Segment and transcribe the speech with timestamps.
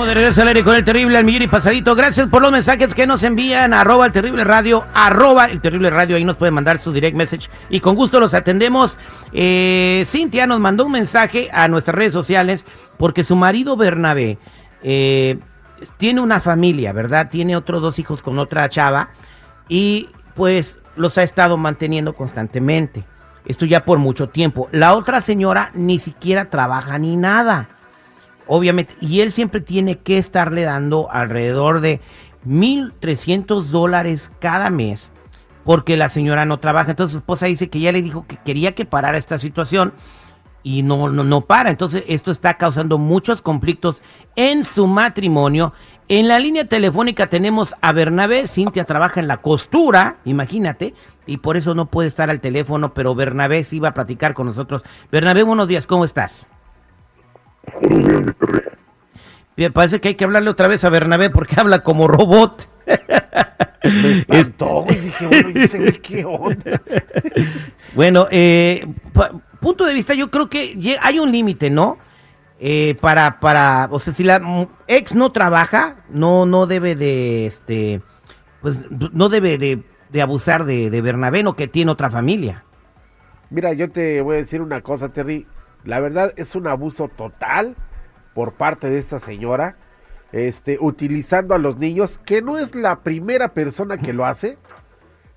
[0.00, 1.94] De regreso al con el terrible pasadito.
[1.94, 3.74] Gracias por los mensajes que nos envían.
[3.74, 4.82] Arroba el terrible radio.
[4.94, 6.16] Arroba el terrible radio.
[6.16, 7.50] Ahí nos pueden mandar su direct message.
[7.68, 8.96] Y con gusto los atendemos.
[9.34, 12.64] Eh, Cintia nos mandó un mensaje a nuestras redes sociales
[12.96, 14.38] porque su marido Bernabé
[14.82, 15.38] eh,
[15.98, 17.28] tiene una familia, ¿verdad?
[17.30, 19.10] Tiene otros dos hijos con otra chava.
[19.68, 23.04] Y pues los ha estado manteniendo constantemente.
[23.44, 24.68] Esto ya por mucho tiempo.
[24.72, 27.68] La otra señora ni siquiera trabaja ni nada
[28.52, 32.00] obviamente, y él siempre tiene que estarle dando alrededor de
[32.44, 35.12] 1.300 dólares cada mes
[35.64, 36.90] porque la señora no trabaja.
[36.90, 39.92] Entonces su esposa dice que ya le dijo que quería que parara esta situación
[40.64, 41.70] y no, no, no para.
[41.70, 44.02] Entonces esto está causando muchos conflictos
[44.34, 45.72] en su matrimonio.
[46.08, 48.48] En la línea telefónica tenemos a Bernabé.
[48.48, 50.94] Cintia trabaja en la costura, imagínate,
[51.24, 54.46] y por eso no puede estar al teléfono, pero Bernabé sí va a platicar con
[54.46, 54.82] nosotros.
[55.12, 56.48] Bernabé, buenos días, ¿cómo estás?
[59.56, 62.68] Bien, parece que hay que hablarle otra vez a Bernabé porque habla como robot.
[64.28, 66.82] Me espantó, y dije, bueno, qué onda.
[67.94, 68.86] bueno, eh,
[69.60, 71.98] punto de vista, yo creo que hay un límite, ¿no?
[72.58, 78.02] Eh, para, para, o sea, si la ex no trabaja, no, no debe de, este,
[78.60, 82.64] pues, no debe de, de abusar de, de Bernabé, no que tiene otra familia.
[83.48, 85.46] Mira, yo te voy a decir una cosa, Terry.
[85.84, 87.74] La verdad es un abuso total
[88.34, 89.76] por parte de esta señora,
[90.32, 94.58] este, utilizando a los niños, que no es la primera persona que lo hace,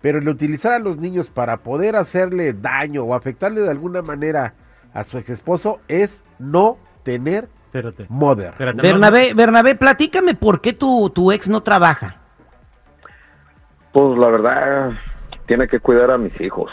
[0.00, 4.54] pero el utilizar a los niños para poder hacerle daño o afectarle de alguna manera
[4.92, 8.06] a su ex esposo es no tener Espérate.
[8.08, 8.52] mother.
[8.58, 12.16] Bernabé, Bernabé, platícame por qué tu, tu ex no trabaja.
[13.92, 14.90] Pues la verdad,
[15.46, 16.70] tiene que cuidar a mis hijos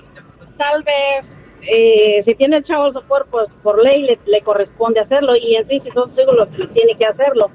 [0.57, 1.25] tal vez
[1.61, 5.79] eh, si tiene el chavo sopor, pues por ley le, corresponde hacerlo y en sí
[5.83, 7.51] si son los que tiene que hacerlo.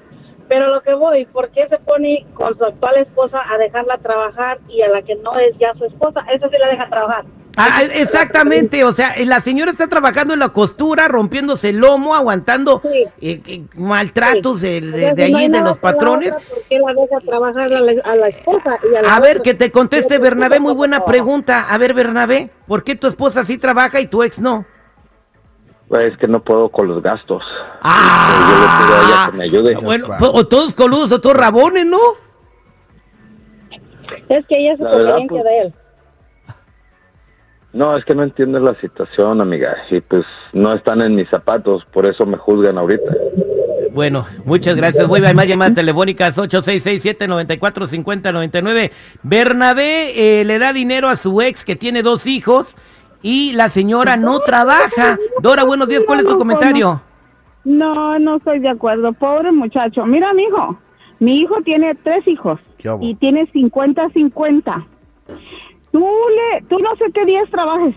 [0.47, 4.59] Pero lo que voy, ¿por qué se pone con su actual esposa a dejarla trabajar
[4.69, 6.21] y a la que no es ya su esposa?
[6.33, 7.25] Esa sí la deja trabajar.
[7.57, 12.83] Ah, exactamente, o sea, la señora está trabajando en la costura, rompiéndose el lomo, aguantando
[12.85, 16.35] eh, eh, maltratos de, de, allí, de los patrones.
[19.07, 21.67] a, ver, que te conteste Bernabé, muy buena pregunta.
[21.69, 24.65] A ver, Bernabé, ¿por qué tu esposa sí trabaja y tu ex no?
[25.89, 27.43] Pues es que no puedo con los gastos.
[27.83, 29.77] Ah, yo le pido a ella que me ayude.
[29.77, 31.99] Bueno, pues, o todos coludos o todos rabones, ¿no?
[34.29, 35.75] Es que ella es su pues, de él.
[37.75, 41.85] No, es que no entiendes la situación, amiga, y pues no están en mis zapatos,
[41.93, 43.13] por eso me juzgan ahorita.
[43.93, 45.09] Bueno, muchas gracias.
[45.09, 48.93] Voy a más llamadas telefónicas 866-794-5099.
[49.25, 52.77] Bernabé eh, le da dinero a su ex que tiene dos hijos
[53.23, 55.19] y la señora no trabaja.
[55.43, 56.05] Dora, buenos días.
[56.05, 57.01] ¿Cuál es tu comentario?
[57.65, 59.13] No, no estoy de acuerdo.
[59.15, 60.07] Pobre muchacho.
[60.07, 60.79] Mira, mi hijo.
[61.19, 62.61] Mi hijo tiene tres hijos
[63.01, 64.94] y tiene 50-50.
[65.95, 67.95] Tú, le, tú no sé qué días trabajes,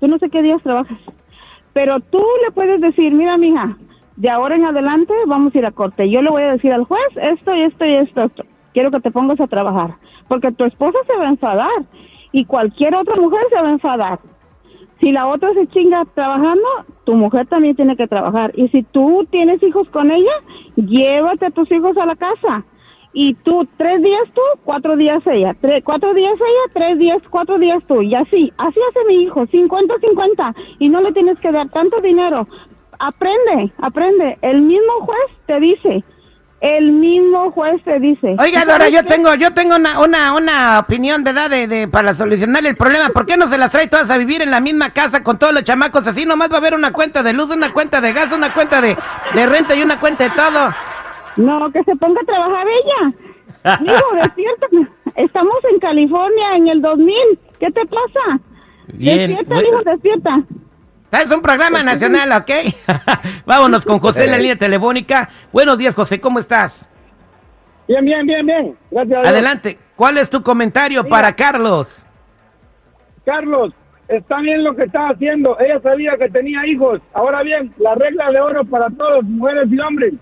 [0.00, 0.98] tú no sé qué días trabajas,
[1.72, 3.74] pero tú le puedes decir, mira, mija,
[4.16, 6.10] de ahora en adelante vamos a ir a corte.
[6.10, 8.44] Yo le voy a decir al juez esto y esto y esto, esto.
[8.74, 9.94] Quiero que te pongas a trabajar,
[10.28, 11.86] porque tu esposa se va a enfadar
[12.32, 14.18] y cualquier otra mujer se va a enfadar.
[15.00, 16.68] Si la otra se chinga trabajando,
[17.04, 18.52] tu mujer también tiene que trabajar.
[18.56, 20.34] Y si tú tienes hijos con ella,
[20.76, 22.66] llévate a tus hijos a la casa.
[23.12, 25.54] Y tú, tres días tú, cuatro días ella.
[25.60, 28.02] Tres, cuatro días ella, tres días, cuatro días tú.
[28.02, 30.54] Y así, así hace mi hijo, 50-50.
[30.78, 32.46] Y no le tienes que dar tanto dinero.
[32.98, 34.38] Aprende, aprende.
[34.42, 36.04] El mismo juez te dice,
[36.60, 38.34] el mismo juez te dice.
[38.38, 41.48] Oiga, Dora, yo tengo, yo tengo una, una, una opinión, ¿verdad?
[41.48, 43.10] De, de, para solucionar el problema.
[43.10, 45.54] ¿Por qué no se las trae todas a vivir en la misma casa con todos
[45.54, 46.06] los chamacos?
[46.06, 48.80] Así nomás va a haber una cuenta de luz, una cuenta de gas, una cuenta
[48.80, 48.96] de,
[49.34, 50.74] de renta y una cuenta de todo.
[51.38, 53.78] No, que se ponga a trabajar ella.
[53.80, 54.66] Digo, despierta.
[55.14, 57.14] Estamos en California en el 2000.
[57.60, 58.40] ¿Qué te pasa?
[58.88, 59.18] Bien.
[59.18, 60.42] Despierta, hijo, despierta.
[61.12, 62.50] Es un programa nacional, ¿ok?
[63.46, 65.30] Vámonos con José en la línea telefónica.
[65.52, 66.90] Buenos días, José, ¿cómo estás?
[67.86, 68.76] Bien, bien, bien, bien.
[68.90, 69.26] Gracias.
[69.26, 69.78] Adelante.
[69.96, 72.04] ¿Cuál es tu comentario para Carlos?
[73.24, 73.72] Carlos,
[74.08, 75.58] está bien lo que está haciendo.
[75.60, 77.00] Ella sabía que tenía hijos.
[77.14, 80.14] Ahora bien, la regla de oro para todos, mujeres y hombres.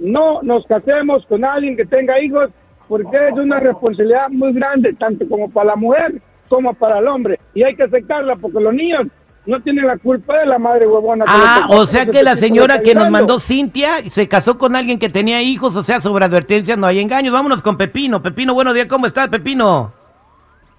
[0.00, 2.50] No nos casemos con alguien que tenga hijos
[2.88, 7.38] porque es una responsabilidad muy grande, tanto como para la mujer como para el hombre.
[7.54, 9.06] Y hay que aceptarla porque los niños
[9.46, 11.24] no tiene la culpa de la madre huevona.
[11.28, 15.08] ah, o sea que la señora que nos mandó Cintia se casó con alguien que
[15.08, 17.32] tenía hijos, o sea, sobre advertencias no hay engaños.
[17.32, 18.22] Vámonos con Pepino.
[18.22, 19.92] Pepino, buenos días, ¿cómo estás, Pepino?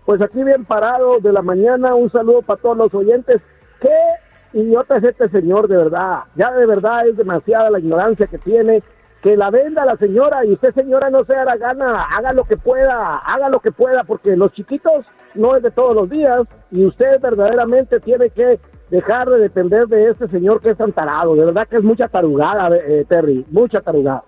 [0.05, 3.41] Pues aquí bien parado de la mañana, un saludo para todos los oyentes.
[3.79, 6.23] Qué idiota es este señor, de verdad.
[6.35, 8.83] Ya de verdad es demasiada la ignorancia que tiene
[9.21, 12.57] que la venda la señora y usted señora no sea la gana, haga lo que
[12.57, 16.41] pueda, haga lo que pueda, porque los chiquitos no es de todos los días
[16.71, 18.59] y usted verdaderamente tiene que
[18.89, 22.07] dejar de depender de este señor que es tan tarado, de verdad que es mucha
[22.07, 24.23] tarugada, eh, Terry, mucha tarugada.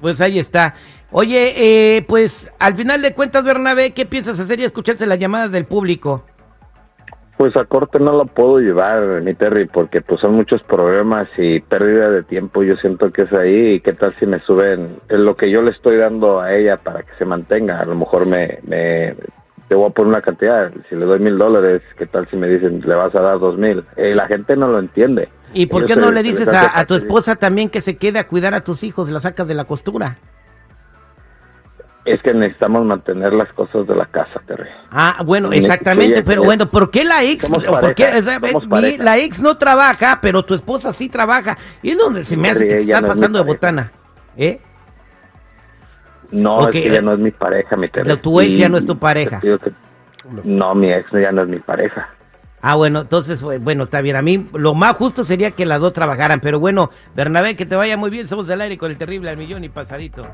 [0.00, 0.74] Pues ahí está.
[1.12, 5.52] Oye, eh, pues al final de cuentas, Bernabé, ¿qué piensas hacer y escuchaste las llamadas
[5.52, 6.24] del público?
[7.36, 11.60] Pues a corte no lo puedo llevar, mi Terry, porque pues son muchos problemas y
[11.60, 12.62] pérdida de tiempo.
[12.62, 13.74] Yo siento que es ahí.
[13.74, 16.76] ¿Y qué tal si me suben en lo que yo le estoy dando a ella
[16.76, 17.80] para que se mantenga?
[17.80, 19.16] A lo mejor me, me
[19.68, 20.70] te voy a poner una cantidad.
[20.88, 23.58] Si le doy mil dólares, ¿qué tal si me dicen le vas a dar dos
[23.58, 23.84] mil?
[23.96, 25.28] Eh, la gente no lo entiende.
[25.52, 28.28] ¿Y por qué no le dices a, a tu esposa también que se quede a
[28.28, 29.10] cuidar a tus hijos?
[29.10, 30.18] La sacas de la costura.
[32.04, 34.68] Es que necesitamos mantener las cosas de la casa, Terry.
[34.90, 37.48] Ah, bueno, exactamente, pero bueno, ¿por qué la ex?
[37.48, 41.56] ¿por qué, la ex no trabaja, pero tu esposa sí trabaja?
[41.82, 43.90] ¿Y es donde se me hace que te está pasando de botana?
[44.36, 44.60] ¿Eh?
[46.30, 48.16] No, es que ya no es mi pareja, mi Terry.
[48.18, 49.40] Tu ex ya no es tu pareja.
[50.42, 52.10] no, mi ex ya no es mi pareja.
[52.60, 54.16] Ah, bueno, entonces, bueno, está bien.
[54.16, 57.76] A mí lo más justo sería que las dos trabajaran, pero bueno, Bernabé, que te
[57.76, 58.26] vaya muy bien.
[58.26, 60.26] Somos del aire con el terrible al millón y pasadito.